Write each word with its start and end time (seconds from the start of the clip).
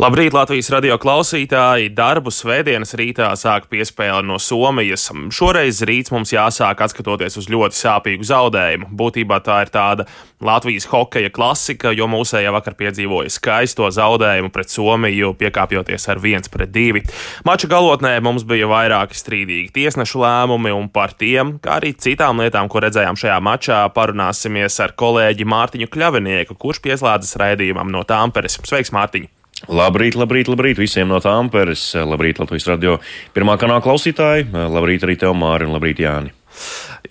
Labrīt, 0.00 0.32
Latvijas 0.32 0.70
radio 0.72 0.94
klausītāji! 0.96 1.90
Darbu 1.92 2.30
svētdienas 2.32 2.94
rītā 2.96 3.26
sāk 3.36 3.66
piespēle 3.68 4.22
no 4.24 4.38
Somijas. 4.40 5.02
Šoreiz 5.36 5.82
rīts 5.84 6.12
mums 6.14 6.30
jāsāk 6.32 6.78
atskatoties 6.86 7.34
uz 7.36 7.48
ļoti 7.52 7.76
sāpīgu 7.76 8.24
zaudējumu. 8.24 8.86
Būtībā 8.96 9.42
tā 9.44 9.58
ir 9.66 9.70
tāda 9.74 10.06
Latvijas 10.40 10.86
hokeja 10.88 11.28
klasika, 11.36 11.92
jo 11.92 12.06
mūsējā 12.08 12.48
vakar 12.54 12.78
piedzīvoja 12.78 13.28
skaisto 13.34 13.90
zaudējumu 13.92 14.48
pret 14.54 14.72
Somiju, 14.72 15.34
piekāpjoties 15.42 16.08
ar 16.08 16.22
1 16.22 16.48
pret 16.54 16.72
2. 16.72 17.02
Mača 17.44 17.68
galotnē 17.68 18.14
mums 18.24 18.46
bija 18.48 18.70
vairāki 18.72 19.20
strīdīgi 19.20 19.74
tiesnešu 19.74 20.22
lēmumi, 20.22 20.72
un 20.78 20.88
par 20.88 21.12
tiem, 21.12 21.58
kā 21.60 21.76
arī 21.76 21.92
citām 21.92 22.40
lietām, 22.40 22.70
ko 22.72 22.80
redzējām 22.86 23.20
šajā 23.20 23.36
mačā, 23.44 23.82
parunāsimies 23.92 24.80
ar 24.80 24.96
kolēģi 24.96 25.44
Mārtiņu 25.44 25.90
Kļavinieku, 25.92 26.56
kurš 26.56 26.80
pieslēdzas 26.88 27.36
raidījumam 27.44 27.92
no 27.92 28.00
Tāmperes. 28.08 28.56
Sveiks, 28.64 28.94
Mārtiņ! 28.96 29.28
Labrīt, 29.68 30.16
labrīt, 30.16 30.48
labrīt 30.48 30.78
visiem 30.80 31.10
no 31.10 31.20
Tāmperes. 31.20 31.90
Labrīt, 31.92 32.40
Latvijas 32.40 32.68
radio 32.70 32.96
pirmā 33.36 33.58
kanāla 33.60 33.84
klausītāji. 33.84 34.48
Labrīt 34.52 35.04
arī 35.04 35.18
tev, 35.20 35.34
Māri, 35.36 35.68
un 35.68 35.76
labrīt, 35.76 36.00
Jāni. 36.00 36.32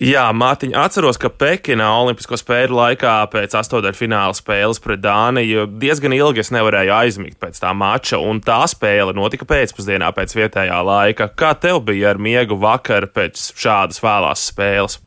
Jā, 0.00 0.24
Mārtiņ, 0.36 0.72
atceros, 0.78 1.18
ka 1.20 1.30
Pekinā 1.32 1.86
Olimpisko 2.00 2.38
spēļu 2.38 2.76
laikā 2.76 3.14
pēc 3.32 3.54
astotdaļfināla 3.60 4.36
spēles 4.36 4.80
pret 4.82 5.02
Dāniju 5.02 5.66
diezgan 5.80 6.14
ilgi 6.16 6.42
es 6.44 6.52
nevarēju 6.54 6.94
aizmigt 6.94 7.38
pēc 7.42 7.58
tā 7.62 7.72
mača, 7.76 8.20
un 8.20 8.42
tā 8.44 8.60
spēle 8.70 9.14
notika 9.16 9.48
pēcpusdienā 9.50 10.10
pēc 10.16 10.36
vietējā 10.38 10.80
laika. 10.86 11.30
Kā 11.34 11.52
tev 11.58 11.82
bija 11.88 12.14
ar 12.14 12.22
miegu 12.22 12.58
vakar 12.60 13.10
pēc 13.14 13.50
šādas 13.58 14.02
vēlās 14.04 14.46
spēles? 14.52 15.00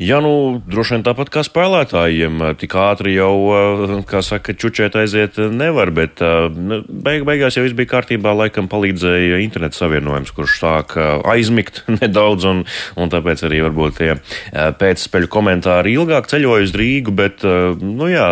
Ja 0.00 0.16
nu 0.24 0.62
droši 0.64 0.94
vien 0.94 1.02
tāpat 1.04 1.28
kā 1.28 1.42
spēlētājiem, 1.44 2.40
tik 2.56 2.72
ātri 2.80 3.18
jau, 3.18 3.34
kā 4.08 4.22
saka, 4.24 4.54
čučēt 4.56 4.94
aiziet 4.96 5.36
nevar, 5.52 5.92
bet 5.92 6.22
nu, 6.56 6.78
beig, 6.88 7.26
beigās 7.28 7.58
jau 7.58 7.66
viss 7.66 7.76
bija 7.76 7.90
kārtībā, 7.90 8.32
laikam 8.32 8.70
palīdzēja 8.72 9.42
interneta 9.44 9.76
savienojums, 9.76 10.32
kurš 10.32 10.56
sāk 10.62 10.96
aizmigt 11.28 11.82
nedaudz, 11.98 12.48
un, 12.48 12.64
un 12.96 13.12
tāpēc 13.12 13.44
arī 13.44 13.60
varbūt 13.66 14.00
tie 14.00 14.16
pēcspeļu 14.80 15.28
komentāri 15.36 15.92
ilgāk 15.98 16.32
ceļoja 16.32 16.70
uz 16.70 16.72
Rīgu, 16.80 17.12
bet, 17.20 17.44
nu 17.84 18.08
jā, 18.08 18.30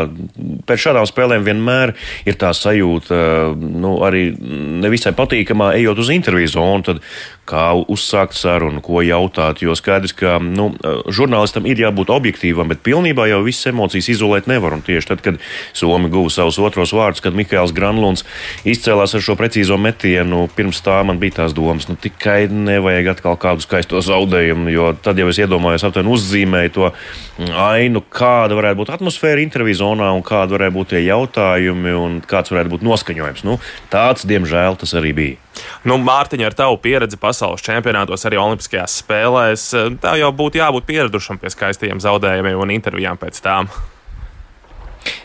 pēc 0.65 0.87
šādām 0.87 1.05
spēlēm 1.13 1.45
vienmēr 1.51 1.93
ir 2.25 2.41
tā 2.41 2.55
sajūta, 2.57 3.21
nu, 3.61 3.99
arī 4.09 4.31
nevisai 4.41 5.13
patīkamā 5.21 5.75
ejot 5.83 6.01
uz 6.01 6.17
interviju 6.17 6.57
zonu, 6.57 6.89
tad 6.89 7.05
kā 7.49 7.65
uzsākt 7.89 8.37
sarunu, 8.37 8.83
ko 8.85 9.03
jautāt, 9.05 9.63
jo 9.65 9.75
skaidrs, 9.79 10.15
ka, 10.17 10.37
nu, 10.43 10.71
žurnālisti 11.15 11.59
tam 11.59 11.69
ir 11.71 11.81
jābūt 11.81 12.13
objektīvam, 12.13 12.69
bet 12.71 12.83
pilnībā 12.87 13.29
jau 13.31 13.41
visas 13.47 13.71
emocijas 13.73 14.11
izolēt 14.13 14.49
nevar. 14.51 14.77
Un 14.77 14.85
tieši 14.87 15.13
tad, 15.13 15.25
kad 15.25 15.41
Somija 15.77 16.13
guva 16.13 16.33
savus 16.33 16.61
otros 16.63 16.93
vārdus, 16.97 17.23
kad 17.25 17.37
Mikls 17.37 17.75
Granlunds 17.77 18.27
izcēlās 18.69 19.17
ar 19.17 19.25
šo 19.25 19.39
precīzo 19.39 19.79
metienu, 19.81 20.45
pirms 20.57 20.83
tā 20.85 21.01
man 21.09 21.21
bija 21.23 21.41
tās 21.41 21.57
domas, 21.57 21.89
nu 21.91 21.97
tikai 22.01 22.47
nevajag 22.53 23.15
atkal 23.15 23.39
kādu 23.41 23.65
skaisto 23.65 24.03
zaudējumu, 24.05 24.69
jo 24.75 24.93
tad 25.03 25.21
jau 25.21 25.31
es 25.33 25.41
iedomājos, 25.41 25.87
aptuveni 25.89 26.15
uzzīmēju 26.15 26.75
to 26.77 26.93
ainu, 27.39 28.03
kāda 28.13 28.57
varētu 28.59 28.83
būt 28.83 28.95
atmosfēra 28.99 29.45
interviju 29.45 29.81
zonā 29.83 30.11
un 30.15 30.25
kāda 30.27 30.57
varētu 30.57 30.77
būt 30.77 30.95
tie 30.95 31.05
jautājumi 31.07 31.95
un 31.97 32.19
kāds 32.29 32.53
varētu 32.53 32.75
būt 32.75 32.87
noskaņojums. 32.87 33.45
Nu, 33.47 33.59
tāds, 33.93 34.27
diemžēl, 34.29 34.79
tas 34.81 34.97
arī 34.99 35.15
bija. 35.17 35.45
Nu, 35.89 35.99
Mārtiņa, 36.03 36.51
ar 36.51 36.57
tavu 36.59 36.79
pieredzi 36.83 37.19
pasaules 37.39 37.63
čempionātos, 37.63 38.25
arī 38.27 38.39
Olimpiskajās 38.43 38.99
spēlēs, 39.05 39.69
tā 40.03 40.17
jau 40.19 40.33
būtu 40.35 40.59
jābūt 40.59 40.89
pieradušam 40.89 41.39
pie 41.39 41.53
skaistajiem 41.55 42.03
zaudējumiem 42.03 42.59
un 42.59 42.75
intervijām 42.75 43.21
pēc 43.21 43.39
tām. 43.45 43.71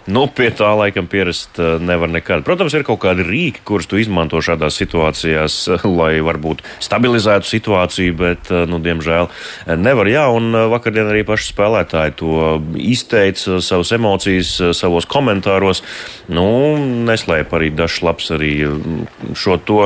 Nu, 0.03 0.25
pie 0.27 0.49
tā 0.51 0.67
laikam 0.75 1.07
pierast 1.07 1.59
eh, 1.63 1.77
nevar 1.79 2.11
nekad. 2.11 2.43
Protams, 2.43 2.73
ir 2.75 2.83
kaut 2.83 2.99
kādi 3.05 3.23
rīki, 3.23 3.63
kurus 3.63 3.87
tu 3.87 3.99
izmanto 4.01 4.41
šādās 4.43 4.75
situācijās, 4.81 5.57
eh, 5.71 5.85
lai 5.99 6.17
varbūt 6.25 6.63
stabilizētu 6.83 7.47
situāciju, 7.47 8.17
bet, 8.19 8.51
eh, 8.51 8.65
nu, 8.69 8.81
diemžēl, 8.83 9.29
nevar. 9.79 10.11
Jā, 10.11 10.25
un 10.35 10.51
vakardien 10.73 11.07
arī 11.07 11.23
paši 11.27 11.53
spēlētāji 11.53 12.17
to 12.19 12.37
izteica 12.79 13.61
savas 13.63 13.93
emocijas 13.95 14.51
savos 14.75 15.07
komentāros. 15.09 15.83
Nu, 16.27 16.45
neslēp 17.07 17.55
arī 17.55 17.71
dažs 17.75 18.01
labs 18.03 18.31
arī 18.35 18.53
mm, 18.67 19.35
šo 19.39 19.59
to 19.63 19.81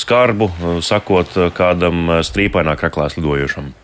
skarbu, 0.00 0.50
sakot 0.84 1.36
kādam 1.56 2.22
strīpainā 2.24 2.76
kraklā 2.80 3.10
slidojošam. 3.12 3.74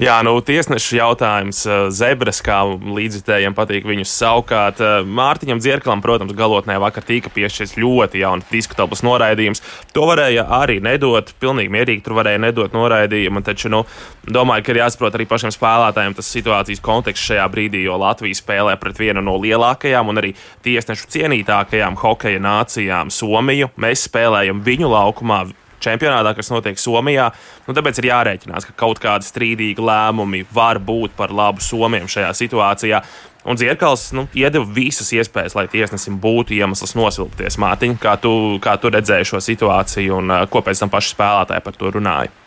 Jā, 0.00 0.14
nu, 0.24 0.38
tiesneša 0.40 0.96
jautājums. 0.96 1.66
Eh, 1.68 1.90
zebras, 1.92 2.40
kā 2.44 2.62
līdzjutējiem 2.80 3.52
patīk 3.52 3.84
viņus 3.84 4.14
saukāt. 4.16 4.80
Eh, 4.80 5.04
Mārtiņam 5.04 5.60
Dzirklam, 5.60 6.00
protams, 6.00 6.32
galotnē 6.32 6.78
vakar 6.80 7.04
tika 7.04 7.28
piešķirts 7.28 7.76
ļoti 7.76 8.22
jauns 8.22 8.48
diskutabls 8.50 9.04
noraidījums. 9.04 9.60
To 9.92 10.08
varēja 10.08 10.46
arī 10.48 10.80
nedot, 10.80 11.34
pilnīgi 11.40 11.68
mierīgi 11.68 12.02
tur 12.02 12.16
varēja 12.22 12.40
nedot 12.40 12.72
noraidījumu. 12.72 13.44
Taču, 13.44 13.68
nu, 13.68 13.84
domāju, 14.24 14.64
ka 14.64 14.72
ir 14.72 14.80
jāsaprot 14.80 15.18
arī 15.18 15.28
pašiem 15.28 15.52
spēlētājiem 15.52 16.16
tas 16.16 16.32
situācijas 16.32 16.80
konteksts 16.80 17.28
šajā 17.28 17.48
brīdī, 17.52 17.84
jo 17.84 17.98
Latvija 18.00 18.38
spēlē 18.38 18.78
pret 18.80 18.96
vienu 18.96 19.20
no 19.20 19.36
lielākajām 19.36 20.08
un 20.08 20.22
arī 20.22 20.34
tiesnešu 20.64 21.10
cienītākajām 21.12 22.00
hokeja 22.00 22.40
nācijām- 22.40 23.12
Somiju. 23.18 23.70
Mēs 23.76 24.08
spēlējam 24.08 24.64
viņu 24.64 24.88
laukumā 24.88 25.52
čempionātā, 25.82 26.34
kas 26.38 26.52
notiek 26.52 26.80
Somijā. 26.80 27.30
Nu, 27.66 27.74
tāpēc 27.76 28.00
ir 28.00 28.10
jārēķinās, 28.12 28.68
ka 28.68 28.78
kaut 28.84 29.02
kādi 29.02 29.28
strīdīgi 29.28 29.82
lēmumi 29.82 30.46
var 30.54 30.80
būt 30.82 31.16
par 31.18 31.34
labu 31.34 31.64
Somijam 31.64 32.10
šajā 32.10 32.32
situācijā. 32.38 33.02
Un 33.42 33.58
Zierkals 33.58 34.12
nu, 34.14 34.28
iedeva 34.38 34.62
visas 34.70 35.08
iespējas, 35.16 35.56
lai 35.58 35.66
tiesnesim 35.70 36.20
būtu 36.22 36.54
iemesls 36.54 36.94
nosilpties. 36.94 37.58
Mātiņ, 37.58 37.96
kā 38.02 38.14
tu, 38.22 38.32
kā 38.62 38.76
tu 38.78 38.92
redzēji 38.94 39.32
šo 39.32 39.42
situāciju 39.42 40.20
un 40.20 40.30
uh, 40.30 40.44
ko 40.50 40.62
pēc 40.62 40.84
tam 40.84 40.92
paši 40.92 41.16
spēlētāji 41.16 41.66
par 41.66 41.78
to 41.80 41.90
runāja? 41.98 42.41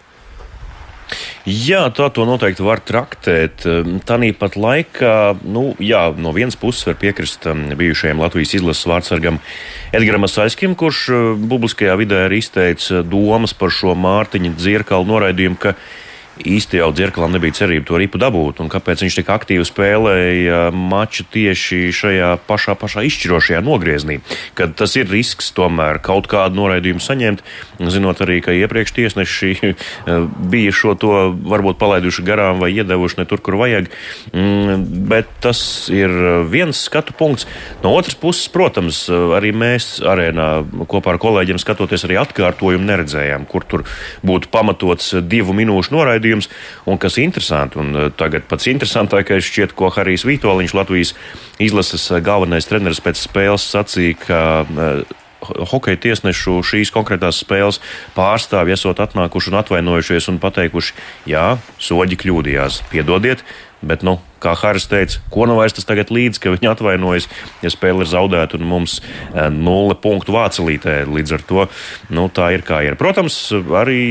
Jā, 1.46 1.84
tā 1.94 2.08
to 2.10 2.24
noteikti 2.26 2.64
var 2.66 2.80
traktēt. 2.82 3.68
Ehm, 3.70 4.00
Tāpat 4.02 4.56
laikā, 4.58 5.38
nu, 5.46 5.76
jā, 5.78 6.08
no 6.18 6.32
vienas 6.34 6.58
puses 6.58 6.88
var 6.90 6.98
piekrist 6.98 7.46
ehm, 7.46 7.68
bijušajam 7.78 8.24
Latvijas 8.24 8.56
izlases 8.58 8.88
vārdsargam 8.90 9.38
Edgars 9.94 10.40
Aiskim, 10.42 10.74
kurš 10.74 11.04
ehm, 11.14 11.46
publiskajā 11.52 11.94
vidē 12.02 12.24
arī 12.26 12.42
izteica 12.42 13.04
domas 13.06 13.54
par 13.54 13.70
šo 13.70 13.94
Mārtiņa 13.94 14.56
dzirkalu 14.58 15.06
noraidījumu, 15.06 15.62
īsti 16.44 16.82
jau 16.82 16.90
dzirkalam 16.96 17.36
nebija 17.36 17.56
cerība 17.62 17.88
to 17.88 18.00
ripu 18.02 18.20
dabūt, 18.22 18.60
un 18.64 18.70
kāpēc 18.72 19.06
viņš 19.06 19.18
tik 19.20 19.32
aktīvi 19.32 19.66
spēlēja 19.68 20.60
maču 20.76 21.26
tieši 21.32 21.94
šajā 21.96 22.32
pašā, 22.48 22.76
pašā 22.80 23.06
izšķirošajā 23.08 23.62
nogriezienī. 23.66 24.20
Kad 24.58 24.76
tas 24.80 24.96
ir 25.00 25.08
risks 25.12 25.52
tomēr 25.56 26.02
kaut 26.04 26.28
kādu 26.32 26.60
noraidījumu 26.60 27.04
saņemt, 27.04 27.44
zinot 27.80 28.22
arī, 28.26 28.42
ka 28.44 28.56
iepriekš 28.56 28.96
tiesneši 28.98 29.52
eh, 29.56 30.28
bija 30.52 30.76
šo 30.76 30.96
to 31.00 31.14
varbūt 31.48 31.80
palaiduši 31.80 32.26
garām 32.28 32.60
vai 32.64 32.74
iedevuši 32.76 33.22
ne 33.22 33.28
tur, 33.30 33.44
kur 33.44 33.60
vajag. 33.62 33.90
Mm, 34.36 34.86
bet 35.12 35.32
tas 35.44 35.60
ir 35.94 36.12
viens 36.52 36.80
skatu 36.88 37.16
punkts. 37.18 37.48
No 37.84 37.94
otras 37.96 38.18
puses, 38.20 38.48
protams, 38.52 39.06
arī 39.10 39.54
mēs 39.56 40.00
arēnā 40.04 40.50
kopā 40.90 41.16
ar 41.16 41.22
kolēģiem 41.22 41.60
skatoties 41.62 42.08
arī 42.08 42.20
atkārtojumu 42.22 42.88
neredzējām, 42.90 43.48
kur 43.50 43.66
tur 43.68 43.86
būtu 44.26 44.52
pamatots 44.54 45.14
divu 45.24 45.56
minūšu 45.56 45.96
noraidījums 45.96 46.25
raidījums. 46.26 46.50
Un 46.86 47.00
kas 47.02 47.20
interesanti, 47.22 47.80
un 47.82 47.94
eh, 47.96 48.10
tagad 48.18 48.48
pats 48.50 48.68
interesantākais 48.72 49.46
šķiet, 49.46 49.76
ko 49.78 49.92
Harijs 49.94 50.26
Vitoļņš, 50.26 50.74
Latvijas 50.78 51.14
izlases 51.60 52.10
eh, 52.12 52.24
galvenais 52.24 52.66
treneris 52.66 53.04
pēc 53.04 53.22
spēles 53.28 53.70
sacīja, 53.72 54.18
ka 54.26 54.42
uh, 54.66 55.22
hokeja 55.46 56.00
tiesnešu 56.02 56.62
šīs 56.66 56.92
konkrētās 56.94 57.44
spēles 57.44 57.82
pārstāvji 58.16 58.74
esot 58.74 59.02
atnākuši 59.04 59.52
un 59.52 59.60
atvainojušies 59.62 60.30
un 60.32 60.42
pateikuši, 60.42 60.96
jā, 61.30 61.56
soļi 61.78 62.18
kļūdījās, 62.24 62.82
piedodiet, 62.90 63.44
bet, 63.86 64.02
nu, 64.06 64.18
kā 64.42 64.54
Haris 64.58 64.88
teica, 64.90 65.20
ko 65.34 65.46
nu 65.50 65.58
vairs 65.60 65.76
tas 65.78 65.88
tagad 65.88 66.12
līdz, 66.14 66.40
ka 66.42 66.54
viņi 66.54 66.70
atvainojas, 66.72 67.28
ja 67.64 67.72
spēle 67.74 68.06
ir 68.06 68.10
zaudēta 68.10 68.58
un 68.58 68.66
mums 68.70 68.98
nulle 69.54 69.98
punktu 70.02 70.36
vācelītē. 70.36 71.04
Līdz 71.10 71.36
ar 71.38 71.46
to 71.50 71.68
nu, 72.14 72.28
tā 72.34 72.52
ir 72.56 72.66
kā 72.66 72.82
ir. 72.86 72.98
Protams, 73.00 73.38
arī 73.78 74.02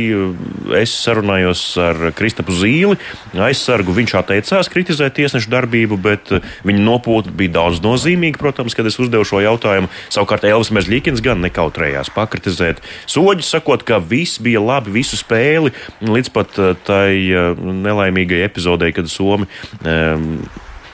es 0.80 0.94
sarunājos 1.04 1.62
ar 1.80 2.00
Kristapu 2.16 2.54
Zīli, 2.56 2.98
aizsargu. 3.46 3.94
Viņš 3.96 4.16
atteicās 4.20 4.70
kritizēt 4.72 5.16
tiesnešu 5.18 5.52
darbību, 5.52 5.98
bet 6.00 6.32
e, 6.34 6.40
viņa 6.66 6.84
nopūta 6.86 7.32
bija 7.34 7.56
daudz 7.58 7.82
nozīmīga, 7.84 8.40
protams, 8.40 8.76
kad 8.76 8.88
es 8.88 8.98
uzdevu 9.02 9.26
šo 9.28 9.42
jautājumu. 9.44 9.90
Savukārt 10.14 10.46
Elvis 10.48 10.72
Mežģīkins 10.74 11.22
gan 11.24 11.44
nekautrējās 11.44 12.12
pakritizēt 12.14 12.82
soļus, 13.10 13.52
sakot, 13.56 13.84
ka 13.86 14.00
viss 14.02 14.42
bija 14.42 14.62
labi 14.64 14.94
visu 14.98 15.18
spēli, 15.20 15.74
līdz 16.04 16.32
pat 16.34 16.58
tai 16.86 17.14
nelaimīgai 17.60 18.44
epizodei, 18.46 18.92
kad 18.96 19.10
Somi 19.10 19.48
um, 19.84 20.44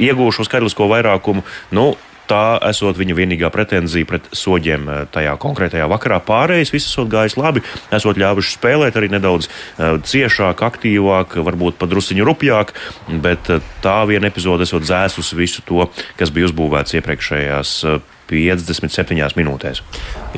iegūšo 0.00 0.46
skaitlisko 0.48 0.88
vairākumu. 0.90 1.44
Nu, 1.76 1.92
tā 2.30 2.42
esot 2.70 2.98
viņa 3.00 3.16
vienīgā 3.18 3.50
pretenzija 3.54 4.08
pret 4.08 4.28
soģiem 4.36 4.86
eh, 4.88 5.02
tajā 5.14 5.34
konkrētajā 5.42 5.88
vakarā. 5.90 6.20
Pārējais 6.26 6.72
viss 6.74 6.90
esot 6.92 7.10
gājis 7.12 7.38
labi, 7.40 7.64
esot 7.94 8.20
ļāvuši 8.20 8.54
spēlēt 8.56 8.98
arī 8.98 9.10
nedaudz 9.12 9.48
uh, 9.48 9.98
ciešāk, 10.06 10.62
aktīvāk, 10.66 11.38
varbūt 11.46 11.78
pat 11.80 11.90
drusciņu 11.92 12.26
rupjāk, 12.28 12.72
bet 13.24 13.50
uh, 13.52 13.64
tā 13.84 13.98
viena 14.10 14.30
epizode 14.30 14.66
esot 14.68 14.86
dzēsus 14.86 15.34
visu 15.38 15.64
to, 15.66 15.86
kas 16.20 16.32
bija 16.34 16.50
uzbūvēts 16.50 16.98
iepriekšējās. 17.00 17.76
Uh, 18.30 18.60
57 18.70 19.38
minūtēs. 19.38 19.82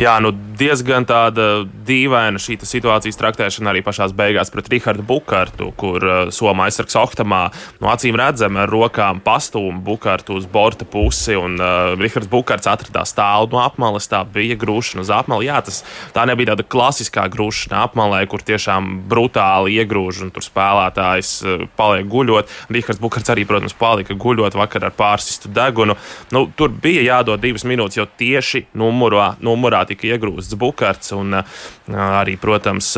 Jā, 0.00 0.15
nu 0.25 0.33
diezgan 0.33 1.05
tāda 1.09 1.65
dīvaina 1.87 2.41
šī 2.41 2.56
situācijas 2.65 3.19
traktēšana 3.21 3.73
arī 3.73 3.83
pašā 3.85 4.09
beigās 4.17 4.53
pret 4.53 4.71
Rahardu 4.73 5.05
Bukārtu, 5.09 5.69
kur 5.77 6.05
uh, 6.06 6.21
Somā 6.33 6.69
aizsargs 6.69 6.97
Oktamā 6.97 7.43
no 7.83 7.91
acīm 7.93 8.17
redzami 8.19 8.62
ar 8.62 8.73
rokām 8.73 9.21
pastūma 9.25 9.83
Bukārtu 9.85 10.39
uz 10.39 10.47
borta 10.50 10.87
pusi, 10.89 11.37
un 11.37 11.59
uh, 11.61 11.93
Rahards 12.00 12.31
Bukārts 12.33 12.71
atradās 12.71 13.12
tālu 13.17 13.50
no 13.53 13.61
apmales. 13.65 14.09
Tā 14.12 14.23
bija 14.29 14.56
grūšana 14.61 15.05
uz 15.05 15.12
apmali. 15.12 15.49
Jā, 15.50 15.61
tas 15.65 15.83
tā 16.15 16.25
nebija 16.29 16.53
tāda 16.53 16.67
klasiskā 16.73 17.27
grūšana 17.33 17.85
apmalē, 17.88 18.23
kur 18.31 18.45
tiešām 18.47 19.05
brutāli 19.12 19.77
iegrūž 19.83 20.25
un 20.27 20.33
tur 20.33 20.47
spēlētājs 20.47 21.35
uh, 21.45 21.67
paliek 21.77 22.09
guļot. 22.12 22.56
Rahards 22.73 23.03
Bukārts 23.03 23.35
arī, 23.35 23.45
protams, 23.49 23.77
palika 23.77 24.17
guļot 24.17 24.56
vakar 24.56 24.88
ar 24.88 24.97
pārsistu 24.97 25.53
degunu. 25.53 25.99
Nu, 26.33 26.47
tur 26.56 26.73
bija 26.73 27.05
jādod 27.05 27.43
divas 27.43 27.67
minūtes 27.69 27.81
minūtes, 27.82 27.99
jo 27.99 28.06
tieši 28.06 28.67
numurā, 28.79 29.37
numurā 29.43 29.84
tika 29.87 30.06
iegrūsts 30.06 30.56
bukārts. 30.58 31.12
Un, 31.17 31.43
arī, 31.90 32.37
protams, 32.40 32.94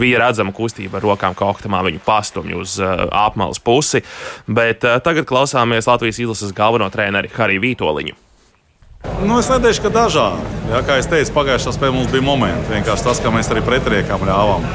bija 0.00 0.22
redzama 0.24 0.52
kustība 0.52 0.98
ar 0.98 1.06
rokām, 1.06 1.34
kā 1.34 1.46
oktamā 1.46 1.82
viņu 1.84 2.02
pastumj 2.04 2.56
uz 2.56 2.78
apmales 2.80 3.60
pusi. 3.60 4.02
Bet 4.46 4.80
tagad 4.80 5.26
klausāmies 5.28 5.88
Latvijas 5.88 6.18
izlases 6.22 6.52
galveno 6.52 6.88
treneri 6.90 7.30
Hariju 7.32 7.62
Vītoliņu. 7.62 8.18
Nu, 9.26 9.40
es 9.40 9.48
neteikšu, 9.50 9.82
ka 9.82 9.90
dažādi. 9.90 10.44
Ja, 10.70 10.78
kā 10.86 11.00
jau 11.00 11.08
teicu, 11.10 11.32
pagājušā 11.34 11.72
spēlē 11.74 11.96
mums 11.96 12.12
bija 12.12 12.22
momenti. 12.22 12.70
Vienkārši 12.70 13.08
tas, 13.08 13.20
ka 13.22 13.32
mēs 13.34 13.50
arī 13.50 13.64
pretriekam 13.66 14.22
ļāvām. 14.28 14.68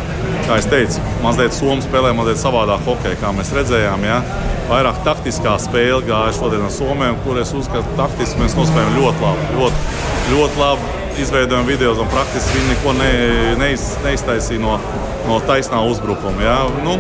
Kā 0.44 0.60
jau 0.60 0.68
teicu, 0.74 1.06
mazliet 1.24 1.56
somu 1.56 1.80
spēlē, 1.83 2.12
mazliet 2.15 2.42
savādāk 2.42 2.83
hokeja, 2.88 3.21
kā 3.24 3.31
mēs 3.36 3.56
redzējām. 3.56 4.03
Ja 4.03 4.19
vairāk 4.68 5.02
taktiskā 5.06 5.56
spēle 5.64 6.04
gāja 6.08 6.36
šodien 6.36 6.66
ar 6.68 6.74
Somiju, 6.74 7.18
kur 7.25 7.40
es 7.42 7.54
uzskatu, 7.56 7.88
ka 7.94 8.06
taktiski 8.06 8.42
mēs 8.42 8.56
nospēlējām 8.58 8.98
ļoti 9.00 9.24
labi. 9.24 9.50
Ļoti, 9.58 9.84
ļoti 10.34 10.62
labi 10.62 10.96
izveidojām 11.22 11.66
video, 11.66 11.94
un 11.98 12.10
praktiski 12.12 12.60
viņi 12.60 12.74
neko 12.75 12.94
ne, 12.98 13.12
neiz, 13.58 13.88
neiztaisīja 14.04 14.62
no, 14.62 14.75
no 15.25 15.40
taisnā 15.48 15.80
uzbrukuma. 15.90 16.44
Ja? 16.44 16.58
Nu, 16.86 16.98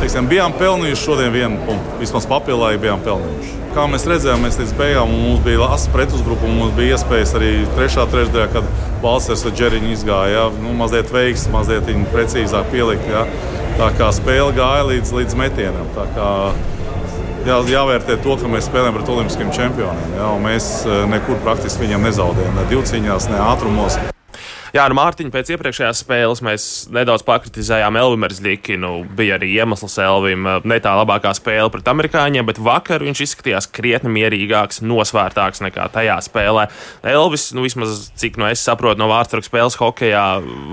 teiksim, 0.00 0.26
bijām 0.30 0.56
pelnījuši 0.58 1.04
šodien 1.04 1.30
vienu 1.34 1.60
punktu. 1.68 2.00
Vismaz 2.00 2.26
papildai 2.30 2.74
bijām 2.82 3.04
pelnījuši. 3.06 3.54
Kā 3.76 3.84
mēs 3.92 4.06
redzējām, 4.08 4.40
mēs 4.42 4.56
līdz 4.58 4.72
beigām 4.78 5.12
mums 5.12 5.42
bija 5.44 5.60
lasa 5.66 5.92
pretuzbrukuma, 5.92 6.54
mums 6.62 6.76
bija 6.78 6.96
iespējas 6.96 7.34
arī 7.36 7.50
trešā 7.76 8.06
trešdaļā, 8.12 8.46
kad 8.54 8.70
Balsers 9.02 9.44
ar 9.46 9.52
Džeriņu 9.58 9.92
izgāja. 9.92 10.32
Ja? 10.32 10.46
Nu, 10.64 10.72
mazliet 10.80 11.12
veiks, 11.14 11.44
mazliet 11.52 11.92
precīzāk 12.14 12.72
pielikt. 12.72 13.06
Ja? 13.12 13.26
Tā 13.76 13.92
kā 13.98 14.08
spēle 14.16 14.56
gāja 14.56 14.88
līdz, 14.88 15.12
līdz 15.20 15.38
metienam 15.38 15.92
jā, 17.46 17.60
jāvērtē 17.70 18.18
to, 18.24 18.36
ka 18.40 18.50
mēs 18.50 18.68
spēlējam 18.70 18.98
pret 18.98 19.14
olimpiskiem 19.14 19.54
čempioniem. 19.54 20.18
Jā, 20.18 20.34
mēs 20.42 20.68
eh, 20.86 21.06
nekur 21.12 21.40
praktiski 21.46 21.86
viņam 21.86 22.06
nezaudējam, 22.10 22.60
ne 22.60 22.68
divcīņās, 22.74 23.30
ne 23.32 23.42
ātrumos. 23.52 23.98
Jā, 24.76 24.82
ar 24.90 24.92
Mārtiņu 24.92 25.32
pēc 25.32 25.48
iepriekšējās 25.54 26.02
spēles 26.02 26.42
mēs 26.44 26.64
nedaudz 26.92 27.22
pakritizējām 27.24 27.96
Elvimers 27.96 28.42
Liki. 28.44 28.74
Nu, 28.76 29.06
bija 29.16 29.38
arī 29.38 29.54
iemesls 29.54 29.94
Elvim 30.04 30.44
ne 30.68 30.76
tā 30.84 30.90
labākā 30.98 31.30
spēle 31.38 31.70
pret 31.72 31.86
amerikāņiem, 31.88 32.44
bet 32.44 32.60
vakar 32.60 33.00
viņš 33.00 33.22
izskatījās 33.24 33.70
krietni 33.72 34.12
mierīgāks, 34.12 34.82
nosvērtāks 34.84 35.62
nekā 35.64 35.86
tajā 35.94 36.18
spēlē. 36.26 36.66
Elvis, 37.08 37.46
nu, 37.56 37.64
vismaz 37.64 38.10
cik 38.20 38.36
no 38.36 38.50
es 38.50 38.66
saprotu 38.68 39.00
no 39.00 39.08
vārdsargu 39.08 39.48
spēles 39.48 39.78
hokeja, 39.80 40.26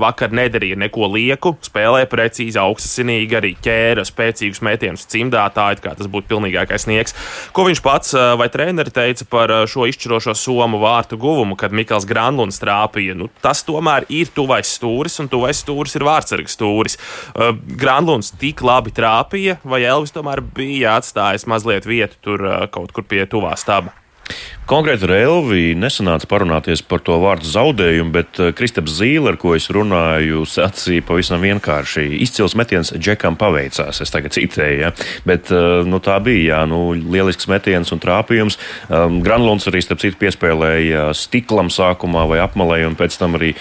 vakar 0.03 0.35
nedarīja 0.35 0.81
neko 0.83 1.07
lieku, 1.13 1.53
spēlēja 1.63 2.11
precīzi, 2.11 2.59
augstasinīgi, 2.59 3.39
arī 3.39 3.53
ķēra 3.63 4.03
spēcīgus 4.09 4.59
metienus 4.67 5.07
cimdātāji, 5.15 5.79
kā 5.87 5.95
tas 6.01 6.11
būtu 6.11 6.27
pilnīgākais 6.33 6.89
sniegs. 6.89 7.15
Ko 7.55 7.69
viņš 7.69 7.83
pats 7.87 8.19
vai 8.35 8.51
treneri 8.51 8.91
teica 8.91 9.31
par 9.31 9.55
šo 9.63 9.87
izšķirošo 9.93 10.35
somu 10.35 10.83
vārtu 10.83 11.15
guvumu, 11.23 11.55
kad 11.55 11.71
Mikls 11.71 12.09
Granlunds 12.11 12.59
trāpīja? 12.59 13.15
Nu, 13.15 13.31
tas 13.39 13.63
tomēr 13.63 13.92
tomēr 13.93 14.05
ir 14.09 14.29
tuvais 14.33 14.69
stūris, 14.77 15.19
un 15.21 15.29
tuvais 15.29 15.59
stūris 15.61 15.95
ir 15.95 16.05
vārdsargs 16.07 16.55
stūris. 16.57 16.97
Uh, 17.35 17.53
Granlunds 17.77 18.33
tik 18.39 18.61
labi 18.61 18.91
trāpīja, 18.91 19.59
vai 19.63 19.83
Elvis 19.83 20.13
tomēr 20.13 20.41
bija 20.41 20.97
atstājis 20.97 21.47
mazliet 21.47 21.85
vietu 21.85 22.17
tur 22.21 22.43
uh, 22.43 22.67
kaut 22.69 22.91
kur 22.91 23.03
pie 23.03 23.25
tuvā 23.25 23.55
staba? 23.55 23.93
Konkrēti 24.63 25.03
ar 25.09 25.11
Elviju 25.17 25.75
nesanāca 25.75 26.27
parunāties 26.31 26.79
par 26.87 27.01
to 27.03 27.17
vārdu 27.19 27.49
zaudējumu, 27.51 28.13
bet 28.15 28.39
eh, 28.39 28.53
Kristaps 28.55 28.93
Zīle, 28.95 29.33
ar 29.33 29.37
ko 29.41 29.57
es 29.57 29.65
runāju, 29.75 30.45
sacīja 30.47 31.03
pavisam 31.03 31.43
vienkārši. 31.43 32.05
Izcils 32.23 32.55
metiens 32.55 32.93
Džekam 32.95 33.35
paveicās, 33.39 33.99
es 33.99 34.13
tagad 34.13 34.31
citēju, 34.37 34.77
ja? 34.85 34.93
bet 35.27 35.51
eh, 35.51 35.81
nu, 35.83 35.99
tā 36.03 36.15
bija, 36.23 36.45
jā, 36.45 36.59
nu, 36.71 36.79
lielisks 36.95 37.49
metiens 37.51 37.91
un 37.91 37.99
trāpījums. 38.03 38.55
Um, 38.87 39.17
Granlunds 39.25 39.67
arī, 39.67 39.81
starp 39.83 39.99
citu, 40.05 40.21
piespēlēja 40.21 41.09
stiklam 41.17 41.67
sākumā 41.73 42.23
vai 42.31 42.39
apmalē, 42.45 42.79
un 42.87 42.95
pēc 42.95 43.19
tam 43.19 43.35
arī 43.35 43.51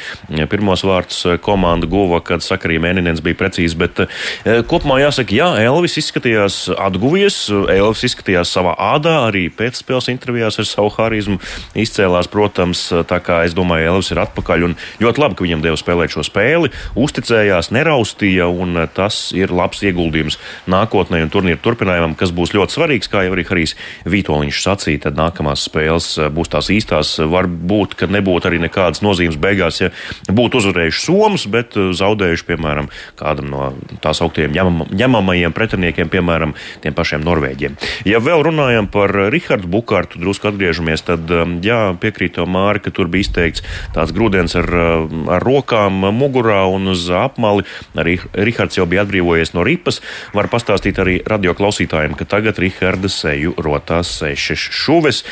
pirmos 0.53 0.87
vārdus 0.87 1.25
eh, 1.26 1.41
komanda 1.43 1.91
guva, 1.91 2.23
kad 2.23 2.47
sakarī 2.47 2.79
mēneniens 2.82 3.25
bija 3.26 3.41
precīzi, 3.43 3.81
bet 3.82 4.05
uh, 4.06 4.23
kopumā 4.70 5.00
jāsaka, 5.03 5.35
jā, 5.35 5.50
Elvis 5.67 5.99
izskatījās 5.99 6.62
atguvies, 6.79 7.43
Elvis 7.50 8.06
izskatījās 8.12 8.55
savā 8.55 8.79
ādā, 8.94 9.19
arī 9.26 9.49
pēcspēles 9.50 10.12
intervijās 10.15 10.51
ar 10.60 10.69
savu 10.69 10.93
harizmu 10.96 11.38
izcēlās, 11.78 12.28
protams, 12.32 12.84
tā 13.08 13.19
kā 13.25 13.43
es 13.46 13.56
domāju, 13.56 13.93
Elvis 13.93 14.12
ir 14.12 14.20
atpakaļ 14.22 14.66
un 14.69 14.76
ļoti 15.02 15.22
labi, 15.22 15.38
ka 15.38 15.46
viņam 15.46 15.64
deva 15.64 15.78
spēlēt 15.81 16.14
šo 16.14 16.25
spēli, 16.26 16.72
uzticējās, 16.99 17.72
neraustīja 17.75 18.49
un 18.50 18.84
tas 18.94 19.31
ir 19.37 19.52
labs 19.54 19.82
ieguldījums 19.87 20.38
nākotnē 20.70 21.22
un 21.25 21.32
turnīru 21.32 21.60
turpinājumam, 21.64 22.16
kas 22.19 22.34
būs 22.34 22.54
ļoti 22.56 22.76
svarīgs, 22.76 23.10
kā 23.12 23.25
jau 23.26 23.34
arī 23.37 23.46
Harijs 23.49 23.76
Vitoļņš 24.08 24.62
sacīja, 24.64 25.04
tad 25.06 25.19
nākamās 25.19 25.66
spēles 25.69 26.08
būs 26.34 26.52
tās 26.52 26.70
īstās, 26.72 27.14
varbūt, 27.32 27.96
ka 27.98 28.08
nebūtu 28.10 28.50
arī 28.50 28.60
nekādas 28.62 29.02
nozīmes 29.05 29.38
beigās, 29.40 29.81
ja 29.82 29.93
būtu 30.31 30.62
uzvarējuši 30.62 31.02
Somas, 31.02 31.46
bet 31.50 31.76
zaudējuši, 31.76 32.46
piemēram, 32.48 32.90
kādam 33.19 33.50
no 33.52 33.70
tās 34.05 34.22
augtiem 34.25 34.52
ņemam, 34.55 34.87
ņemamajiem 34.93 35.55
pretiniekiem, 35.56 36.10
piemēram, 36.12 36.55
tiem 36.84 36.96
pašiem 36.96 37.25
Norvēģiem. 37.26 37.76
Ja 38.08 38.20
vēl 38.22 38.44
runājam 38.48 38.88
par 38.93 39.14
Rihardu 39.32 39.70
Bukārtu, 39.72 40.20
drusku 40.22 40.42
atgriežamies 40.49 40.73
atgriežamies, 40.73 41.03
tad 41.05 41.31
um, 41.31 41.58
jā, 41.63 41.94
piekrīt 42.01 42.37
to 42.37 42.46
Māri, 42.46 42.81
ka 42.82 42.91
tur 42.91 43.08
bija 43.11 43.27
izteikts 43.27 43.63
tāds 43.94 44.13
grūdienis 44.15 44.55
ar, 44.56 44.69
um, 44.72 45.29
ar 45.29 45.43
rokām 45.43 45.93
mugurā 46.15 46.65
un 46.70 46.89
uz 46.93 47.08
apmali. 47.11 47.65
Arī 47.99 48.19
Rihards 48.32 48.79
jau 48.79 48.87
bija 48.87 49.05
atbrīvojies 49.05 49.55
no 49.55 49.65
ripas. 49.65 50.01
Var 50.34 50.49
pastāstīt 50.53 50.99
arī 51.03 51.20
radio 51.27 51.55
klausītājiem, 51.55 52.17
ka 52.17 52.25
tagad 52.25 52.58
Riharda 52.58 53.11
seju 53.13 53.55
rotās 53.58 54.11
sešas 54.20 54.58
šuves, 54.72 55.22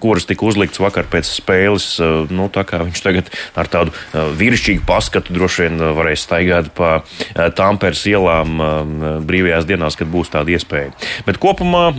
kuras 0.00 0.28
tika 0.28 0.46
uzlikts 0.46 0.80
vakar 0.80 1.08
pēc 1.10 1.28
spēles. 1.28 1.88
Uh, 2.00 2.26
nu, 2.30 2.48
tā 2.52 2.64
kā 2.68 2.82
viņš 2.86 3.04
tagad 3.04 3.32
ar 3.58 3.70
tādu 3.70 3.94
uh, 3.94 4.32
vīrišķīgu 4.38 4.86
paskatu 4.88 5.36
droši 5.36 5.66
vien 5.66 5.80
uh, 5.80 5.92
varēs 5.98 6.26
staigāt 6.26 6.72
pa 6.76 7.00
Tāmpēras 7.58 8.02
ielām 8.10 8.58
um, 8.60 8.92
brīvajās 9.26 9.66
dienās, 9.68 9.96
kad 9.98 10.10
būs 10.10 10.32
tāda 10.32 10.52
iespēja. 10.54 10.92
Bet 11.26 11.38
kopumā, 11.42 11.90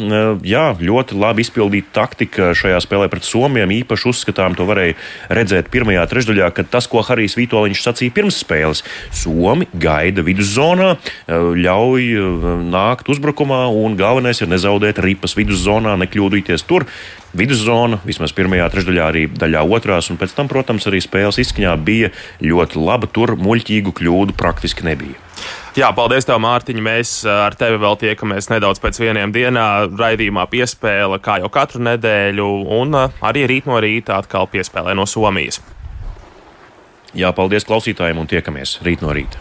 jā, 0.48 0.66
ļoti 0.80 1.18
labi 1.20 1.44
izpildīta 1.46 1.94
taktika 2.02 2.52
šajā 2.60 2.80
spēlē 2.84 3.10
pret 3.12 3.28
Somiem. 3.28 3.72
Īpaši 3.80 4.10
uzskatām 4.12 4.58
to 4.58 4.68
varēja 4.70 4.98
redzēt 5.34 5.72
pirmajā 5.74 6.06
trešdaļā, 6.12 6.50
kad 6.56 6.72
tas, 6.72 6.89
ko 6.89 7.04
Harijs 7.06 7.38
Vitoļņš 7.39 7.84
sacīja 7.86 8.16
pirms 8.16 8.42
spēles, 8.44 8.84
Somi 9.16 9.70
gaida 9.74 10.25
viduszonā, 10.25 10.96
ļauj 11.30 12.10
nākt 12.70 13.10
uzbrukumā, 13.12 13.66
un 13.72 13.96
galvenais 14.00 14.44
ir 14.44 14.51
nezaudēt 14.51 15.01
ripas 15.06 15.38
viduszonā, 15.39 15.96
nekļūdīties 16.06 16.68
tur. 16.70 16.88
Viduszona, 17.38 18.00
vismaz 18.10 18.34
pirmajā 18.34 18.72
trešdaļā, 18.74 19.08
arī 19.12 19.28
daļā 19.30 19.62
otrās, 19.78 20.10
un 20.10 20.18
pēc 20.18 20.34
tam, 20.34 20.50
protams, 20.50 20.89
arī 20.89 21.04
spēles 21.06 21.38
izskaņā 21.46 21.78
bija 21.86 22.10
ļoti 22.42 22.82
laba. 22.82 23.10
Tur 23.13 23.38
muļķīgu 23.38 23.94
kļūdu 24.01 24.38
praktiski 24.39 24.89
nebija. 24.89 25.29
Jā, 25.77 25.91
paldies, 25.96 26.25
tev, 26.27 26.39
Mārtiņ. 26.43 26.79
Mēs 26.84 27.12
ar 27.29 27.55
tevi 27.60 27.77
vēl 27.79 27.98
tiekamies 28.01 28.50
nedaudz 28.51 28.81
pēc 28.84 29.00
vieniem 29.00 29.34
dienām. 29.36 29.93
Raidījumā 30.00 30.48
piespēle, 30.51 31.19
kā 31.24 31.39
jau 31.43 31.51
katru 31.53 31.84
nedēļu, 31.88 32.48
un 32.79 32.98
arī 32.98 33.46
rīt 33.50 33.69
no 33.69 33.79
rīta 33.79 34.17
atkal 34.19 34.50
piespēlē 34.51 34.96
no 34.98 35.05
Somijas. 35.10 35.62
Jā, 37.17 37.31
paldies 37.34 37.65
klausītājiem 37.65 38.19
un 38.22 38.27
tiekamies 38.29 38.79
rīt 38.86 39.01
no 39.05 39.13
rīta. 39.15 39.39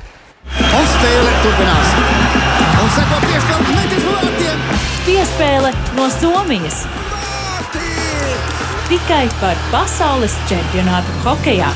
Un 0.49 0.87
spēle 0.89 1.33
turpinās. 1.43 1.91
Un 2.79 2.95
seko 2.95 3.19
piespēle 3.27 3.75
metis 3.75 4.07
vārtiem. 4.09 4.63
Piespēle 5.09 5.75
no 5.99 6.09
Somijas. 6.15 6.85
Tikai 8.89 9.27
par 9.43 9.59
pasaules 9.73 10.39
čempionātu 10.49 11.19
hokejā. 11.27 11.69